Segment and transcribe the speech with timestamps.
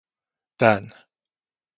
[0.59, 0.81] 擲